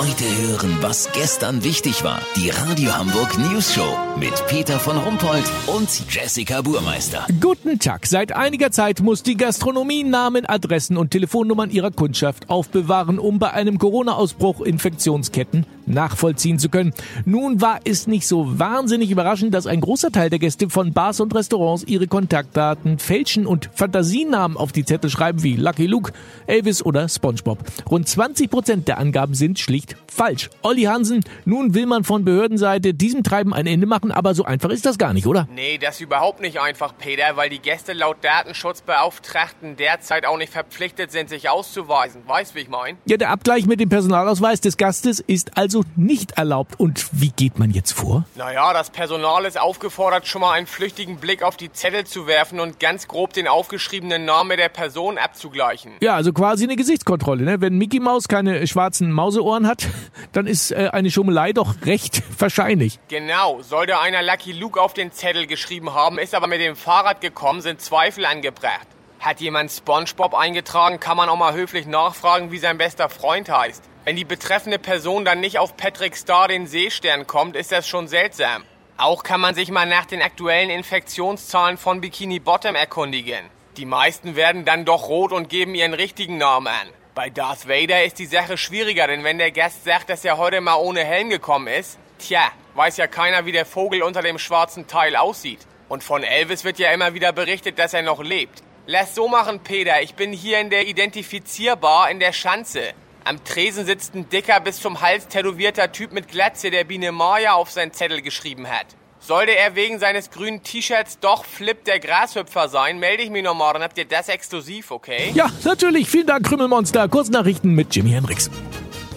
Heute 0.00 0.24
hören, 0.24 0.78
was 0.80 1.12
gestern 1.12 1.62
wichtig 1.62 2.02
war. 2.04 2.22
Die 2.34 2.48
Radio 2.48 2.96
Hamburg 2.96 3.36
News 3.36 3.74
Show 3.74 3.98
mit 4.18 4.32
Peter 4.46 4.78
von 4.78 4.96
Rumpold 4.96 5.44
und 5.66 5.90
Jessica 6.08 6.62
Burmeister. 6.62 7.26
Guten 7.38 7.78
Tag. 7.78 8.06
Seit 8.06 8.32
einiger 8.32 8.70
Zeit 8.70 9.00
muss 9.00 9.22
die 9.22 9.36
Gastronomie 9.36 10.02
Namen, 10.02 10.46
Adressen 10.46 10.96
und 10.96 11.10
Telefonnummern 11.10 11.68
ihrer 11.68 11.90
Kundschaft 11.90 12.48
aufbewahren, 12.48 13.18
um 13.18 13.38
bei 13.38 13.52
einem 13.52 13.76
Corona-Ausbruch 13.76 14.62
Infektionsketten 14.62 15.66
nachvollziehen 15.90 16.58
zu 16.58 16.68
können. 16.68 16.92
Nun 17.24 17.60
war 17.60 17.80
es 17.84 18.06
nicht 18.06 18.26
so 18.26 18.58
wahnsinnig 18.58 19.10
überraschend, 19.10 19.54
dass 19.54 19.66
ein 19.66 19.80
großer 19.80 20.10
Teil 20.10 20.30
der 20.30 20.38
Gäste 20.38 20.70
von 20.70 20.92
Bars 20.92 21.20
und 21.20 21.34
Restaurants 21.34 21.84
ihre 21.84 22.06
Kontaktdaten 22.06 22.98
fälschen 22.98 23.46
und 23.46 23.70
Fantasienamen 23.74 24.56
auf 24.56 24.72
die 24.72 24.84
Zettel 24.84 25.10
schreiben 25.10 25.42
wie 25.42 25.56
Lucky 25.56 25.86
Luke, 25.86 26.12
Elvis 26.46 26.84
oder 26.84 27.08
SpongeBob. 27.08 27.58
Rund 27.90 28.08
20 28.08 28.50
Prozent 28.50 28.88
der 28.88 28.98
Angaben 28.98 29.34
sind 29.34 29.58
schlicht 29.58 29.96
falsch. 30.06 30.50
Olli 30.62 30.82
Hansen, 30.82 31.24
nun 31.44 31.74
will 31.74 31.86
man 31.86 32.04
von 32.04 32.24
Behördenseite 32.24 32.94
diesem 32.94 33.22
Treiben 33.22 33.54
ein 33.54 33.66
Ende 33.66 33.86
machen, 33.86 34.12
aber 34.12 34.34
so 34.34 34.44
einfach 34.44 34.70
ist 34.70 34.86
das 34.86 34.98
gar 34.98 35.12
nicht, 35.12 35.26
oder? 35.26 35.48
Nee, 35.54 35.78
das 35.78 35.96
ist 35.96 36.02
überhaupt 36.02 36.40
nicht 36.40 36.60
einfach, 36.60 36.94
Peter, 36.98 37.36
weil 37.36 37.50
die 37.50 37.58
Gäste 37.58 37.92
laut 37.92 38.18
Datenschutzbeauftragten 38.22 39.76
derzeit 39.76 40.26
auch 40.26 40.36
nicht 40.36 40.52
verpflichtet 40.52 41.12
sind, 41.12 41.28
sich 41.28 41.48
auszuweisen. 41.48 42.22
Weißt, 42.26 42.54
wie 42.54 42.60
ich 42.60 42.68
mein? 42.68 42.96
Ja, 43.06 43.16
der 43.16 43.30
Abgleich 43.30 43.66
mit 43.66 43.80
dem 43.80 43.88
Personalausweis 43.88 44.60
des 44.60 44.76
Gastes 44.76 45.20
ist 45.20 45.56
also 45.56 45.79
nicht 45.96 46.32
erlaubt. 46.32 46.78
Und 46.78 47.06
wie 47.12 47.30
geht 47.30 47.58
man 47.58 47.70
jetzt 47.70 47.92
vor? 47.92 48.24
Naja, 48.34 48.72
das 48.72 48.90
Personal 48.90 49.44
ist 49.44 49.60
aufgefordert, 49.60 50.26
schon 50.26 50.40
mal 50.40 50.52
einen 50.52 50.66
flüchtigen 50.66 51.16
Blick 51.16 51.42
auf 51.42 51.56
die 51.56 51.72
Zettel 51.72 52.04
zu 52.04 52.26
werfen 52.26 52.60
und 52.60 52.80
ganz 52.80 53.08
grob 53.08 53.32
den 53.32 53.48
aufgeschriebenen 53.48 54.24
Namen 54.24 54.56
der 54.56 54.68
Person 54.68 55.18
abzugleichen. 55.18 55.92
Ja, 56.00 56.14
also 56.14 56.32
quasi 56.32 56.64
eine 56.64 56.76
Gesichtskontrolle. 56.76 57.44
Ne? 57.44 57.60
Wenn 57.60 57.76
Mickey 57.76 58.00
Maus 58.00 58.28
keine 58.28 58.66
schwarzen 58.66 59.12
Mauseohren 59.12 59.66
hat, 59.66 59.88
dann 60.32 60.46
ist 60.46 60.70
äh, 60.72 60.90
eine 60.92 61.10
Schummelei 61.10 61.52
doch 61.52 61.74
recht 61.84 62.22
wahrscheinlich. 62.38 62.98
Genau. 63.08 63.62
Sollte 63.62 63.98
einer 64.00 64.22
Lucky 64.22 64.52
Luke 64.52 64.80
auf 64.80 64.94
den 64.94 65.12
Zettel 65.12 65.46
geschrieben 65.46 65.94
haben, 65.94 66.18
ist 66.18 66.34
aber 66.34 66.46
mit 66.46 66.60
dem 66.60 66.76
Fahrrad 66.76 67.20
gekommen, 67.20 67.60
sind 67.60 67.80
Zweifel 67.80 68.24
angebracht. 68.24 68.86
Hat 69.20 69.42
jemand 69.42 69.70
SpongeBob 69.70 70.34
eingetragen, 70.34 70.98
kann 70.98 71.18
man 71.18 71.28
auch 71.28 71.36
mal 71.36 71.52
höflich 71.52 71.86
nachfragen, 71.86 72.52
wie 72.52 72.58
sein 72.58 72.78
bester 72.78 73.10
Freund 73.10 73.50
heißt. 73.50 73.84
Wenn 74.06 74.16
die 74.16 74.24
betreffende 74.24 74.78
Person 74.78 75.26
dann 75.26 75.40
nicht 75.40 75.58
auf 75.58 75.76
Patrick 75.76 76.16
Star 76.16 76.48
den 76.48 76.66
Seestern 76.66 77.26
kommt, 77.26 77.54
ist 77.54 77.70
das 77.70 77.86
schon 77.86 78.08
seltsam. 78.08 78.64
Auch 78.96 79.22
kann 79.22 79.42
man 79.42 79.54
sich 79.54 79.70
mal 79.70 79.84
nach 79.84 80.06
den 80.06 80.22
aktuellen 80.22 80.70
Infektionszahlen 80.70 81.76
von 81.76 82.00
Bikini 82.00 82.38
Bottom 82.38 82.74
erkundigen. 82.74 83.44
Die 83.76 83.84
meisten 83.84 84.36
werden 84.36 84.64
dann 84.64 84.86
doch 84.86 85.08
rot 85.08 85.32
und 85.32 85.50
geben 85.50 85.74
ihren 85.74 85.92
richtigen 85.92 86.38
Namen 86.38 86.68
an. 86.68 86.88
Bei 87.14 87.28
Darth 87.28 87.68
Vader 87.68 88.02
ist 88.02 88.18
die 88.18 88.26
Sache 88.26 88.56
schwieriger, 88.56 89.06
denn 89.06 89.22
wenn 89.22 89.36
der 89.36 89.50
Gast 89.50 89.84
sagt, 89.84 90.08
dass 90.08 90.24
er 90.24 90.38
heute 90.38 90.62
mal 90.62 90.76
ohne 90.76 91.04
Helm 91.04 91.28
gekommen 91.28 91.66
ist, 91.66 91.98
tja, 92.18 92.50
weiß 92.74 92.96
ja 92.96 93.06
keiner, 93.06 93.44
wie 93.44 93.52
der 93.52 93.66
Vogel 93.66 94.02
unter 94.02 94.22
dem 94.22 94.38
schwarzen 94.38 94.86
Teil 94.86 95.14
aussieht. 95.14 95.66
Und 95.90 96.02
von 96.02 96.22
Elvis 96.22 96.64
wird 96.64 96.78
ja 96.78 96.90
immer 96.90 97.12
wieder 97.12 97.32
berichtet, 97.32 97.78
dass 97.78 97.92
er 97.92 98.00
noch 98.00 98.22
lebt. 98.22 98.62
Lass 98.92 99.14
so 99.14 99.28
machen, 99.28 99.60
Peter. 99.60 100.02
Ich 100.02 100.16
bin 100.16 100.32
hier 100.32 100.58
in 100.58 100.68
der 100.68 100.88
Identifizierbar 100.88 102.10
in 102.10 102.18
der 102.18 102.32
Schanze. 102.32 102.92
Am 103.22 103.44
Tresen 103.44 103.86
sitzt 103.86 104.16
ein 104.16 104.28
dicker, 104.28 104.58
bis 104.58 104.80
zum 104.80 105.00
Hals 105.00 105.28
tätowierter 105.28 105.92
Typ 105.92 106.10
mit 106.10 106.26
Glatze, 106.26 106.72
der 106.72 106.82
Biene 106.82 107.12
Maya 107.12 107.52
auf 107.52 107.70
seinen 107.70 107.92
Zettel 107.92 108.20
geschrieben 108.20 108.68
hat. 108.68 108.86
Sollte 109.20 109.56
er 109.56 109.76
wegen 109.76 110.00
seines 110.00 110.32
grünen 110.32 110.64
T-Shirts 110.64 111.20
doch 111.20 111.44
Flip 111.44 111.84
der 111.84 112.00
Grashüpfer 112.00 112.68
sein, 112.68 112.98
melde 112.98 113.22
ich 113.22 113.30
mich 113.30 113.44
nochmal, 113.44 113.74
dann 113.74 113.84
habt 113.84 113.96
ihr 113.96 114.06
das 114.06 114.28
exklusiv, 114.28 114.90
okay? 114.90 115.30
Ja, 115.34 115.48
natürlich. 115.62 116.08
Vielen 116.08 116.26
Dank, 116.26 116.44
Krümmelmonster. 116.44 117.06
Kurznachrichten 117.06 117.76
mit 117.76 117.94
Jimi 117.94 118.10
Hendrix. 118.10 118.50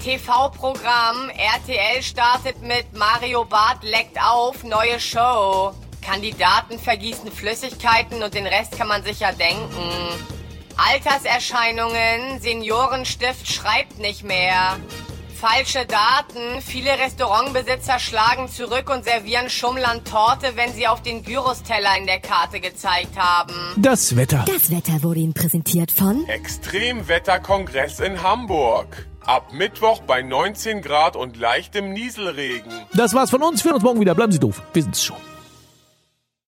TV-Programm 0.04 1.32
RTL 1.32 2.04
startet 2.04 2.62
mit 2.62 2.94
Mario 2.94 3.44
Barth 3.44 3.82
leckt 3.82 4.22
auf, 4.22 4.64
neue 4.64 5.00
Show. 5.00 5.74
Kandidaten 6.04 6.80
vergießen 6.80 7.32
Flüssigkeiten 7.32 8.22
und 8.24 8.34
den 8.34 8.46
Rest 8.46 8.78
kann 8.78 8.88
man 8.88 9.04
sich 9.04 9.20
ja 9.20 9.32
denken. 9.32 9.90
Alterserscheinungen, 10.78 12.40
Seniorenstift 12.40 13.52
schreibt 13.52 14.00
nicht 14.00 14.24
mehr. 14.24 14.78
Falsche 15.36 15.86
Daten, 15.86 16.62
viele 16.62 16.92
Restaurantbesitzer 16.92 18.00
schlagen 18.00 18.48
zurück 18.48 18.90
und 18.90 19.04
servieren 19.04 19.50
Schummlern 19.50 20.04
Torte, 20.06 20.56
wenn 20.56 20.72
sie 20.72 20.88
auf 20.88 21.02
den 21.02 21.22
Gyrosteller 21.22 21.98
in 22.00 22.06
der 22.06 22.22
Karte 22.22 22.62
gezeigt 22.62 23.18
haben. 23.18 23.54
Das 23.76 24.16
Wetter. 24.16 24.46
Das 24.48 24.72
Wetter 24.72 25.04
wurde 25.04 25.20
Ihnen 25.20 25.34
präsentiert 25.34 25.92
von 25.92 26.26
Extremwetterkongress 26.30 28.00
in 28.00 28.24
Hamburg. 28.24 29.06
Ab 29.26 29.52
Mittwoch 29.52 30.00
bei 30.04 30.22
19 30.22 30.82
Grad 30.82 31.18
und 31.18 31.36
leichtem 31.36 31.92
Nieselregen. 31.92 32.72
Das 32.94 33.14
war's 33.14 33.30
von 33.30 33.44
uns. 33.44 33.64
Wir 33.64 33.72
hören 33.72 33.76
uns 33.76 33.84
morgen 33.84 34.00
wieder. 34.00 34.16
Bleiben 34.16 34.32
Sie 34.32 34.40
doof. 34.40 34.62
Wir 34.72 34.84
sind's 34.84 35.04
schon. 35.04 35.18